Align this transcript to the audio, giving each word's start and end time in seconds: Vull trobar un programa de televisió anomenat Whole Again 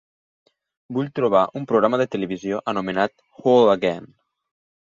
Vull 0.97 1.11
trobar 1.19 1.43
un 1.61 1.67
programa 1.73 2.01
de 2.03 2.09
televisió 2.15 2.63
anomenat 2.75 3.15
Whole 3.45 3.73
Again 3.79 4.13